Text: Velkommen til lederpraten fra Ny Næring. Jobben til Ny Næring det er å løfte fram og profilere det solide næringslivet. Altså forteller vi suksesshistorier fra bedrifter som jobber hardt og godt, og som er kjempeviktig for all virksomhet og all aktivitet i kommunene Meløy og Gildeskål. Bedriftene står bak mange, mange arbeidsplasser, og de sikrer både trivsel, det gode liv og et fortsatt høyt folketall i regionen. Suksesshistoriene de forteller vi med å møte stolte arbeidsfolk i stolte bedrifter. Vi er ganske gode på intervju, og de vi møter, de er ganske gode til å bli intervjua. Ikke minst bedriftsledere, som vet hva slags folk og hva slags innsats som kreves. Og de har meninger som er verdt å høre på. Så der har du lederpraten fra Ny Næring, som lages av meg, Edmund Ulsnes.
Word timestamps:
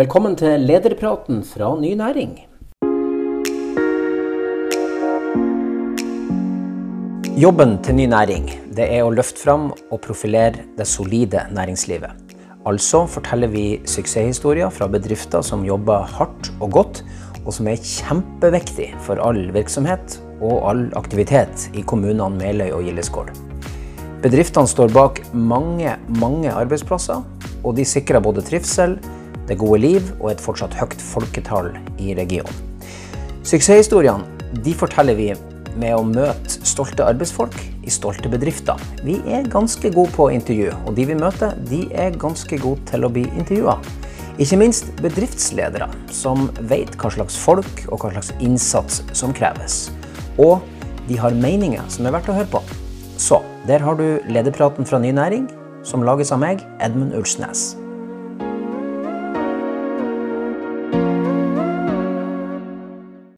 Velkommen 0.00 0.32
til 0.32 0.62
lederpraten 0.64 1.42
fra 1.44 1.74
Ny 1.76 1.90
Næring. 1.98 2.30
Jobben 7.36 7.74
til 7.84 7.98
Ny 7.98 8.06
Næring 8.08 8.46
det 8.78 8.86
er 8.86 9.04
å 9.04 9.10
løfte 9.12 9.42
fram 9.42 9.66
og 9.74 10.00
profilere 10.00 10.64
det 10.78 10.86
solide 10.88 11.42
næringslivet. 11.52 12.32
Altså 12.64 13.02
forteller 13.12 13.52
vi 13.52 13.66
suksesshistorier 13.84 14.72
fra 14.72 14.88
bedrifter 14.88 15.44
som 15.44 15.68
jobber 15.68 16.08
hardt 16.16 16.48
og 16.62 16.72
godt, 16.78 17.04
og 17.44 17.52
som 17.58 17.68
er 17.68 17.84
kjempeviktig 17.84 18.94
for 19.04 19.20
all 19.20 19.50
virksomhet 19.52 20.16
og 20.40 20.64
all 20.70 20.84
aktivitet 20.96 21.68
i 21.76 21.84
kommunene 21.84 22.40
Meløy 22.40 22.70
og 22.70 22.88
Gildeskål. 22.88 23.34
Bedriftene 24.24 24.70
står 24.70 24.96
bak 24.96 25.26
mange, 25.34 25.98
mange 26.24 26.56
arbeidsplasser, 26.56 27.20
og 27.60 27.74
de 27.76 27.84
sikrer 27.84 28.24
både 28.24 28.48
trivsel, 28.48 28.96
det 29.50 29.58
gode 29.60 29.82
liv 29.82 30.10
og 30.20 30.30
et 30.32 30.42
fortsatt 30.42 30.76
høyt 30.78 31.00
folketall 31.02 31.72
i 31.98 32.14
regionen. 32.18 32.66
Suksesshistoriene 33.42 34.62
de 34.64 34.74
forteller 34.74 35.18
vi 35.18 35.30
med 35.78 35.94
å 35.94 36.02
møte 36.06 36.66
stolte 36.66 37.06
arbeidsfolk 37.06 37.56
i 37.86 37.92
stolte 37.92 38.30
bedrifter. 38.30 38.78
Vi 39.06 39.18
er 39.30 39.48
ganske 39.50 39.92
gode 39.94 40.12
på 40.16 40.28
intervju, 40.34 40.70
og 40.86 40.96
de 40.96 41.06
vi 41.10 41.18
møter, 41.18 41.54
de 41.70 41.84
er 41.94 42.18
ganske 42.18 42.58
gode 42.62 42.82
til 42.90 43.06
å 43.06 43.12
bli 43.12 43.26
intervjua. 43.30 43.76
Ikke 44.40 44.58
minst 44.60 44.90
bedriftsledere, 45.02 45.86
som 46.14 46.48
vet 46.70 46.94
hva 47.00 47.10
slags 47.12 47.36
folk 47.38 47.84
og 47.90 48.02
hva 48.02 48.14
slags 48.14 48.32
innsats 48.40 49.02
som 49.16 49.34
kreves. 49.36 49.90
Og 50.40 50.58
de 51.08 51.18
har 51.20 51.36
meninger 51.36 51.86
som 51.92 52.06
er 52.06 52.16
verdt 52.16 52.30
å 52.32 52.38
høre 52.38 52.50
på. 52.50 52.62
Så 53.20 53.42
der 53.68 53.84
har 53.84 53.98
du 54.00 54.22
lederpraten 54.32 54.88
fra 54.88 55.02
Ny 55.02 55.12
Næring, 55.16 55.50
som 55.84 56.04
lages 56.04 56.32
av 56.32 56.40
meg, 56.42 56.64
Edmund 56.80 57.14
Ulsnes. 57.16 57.74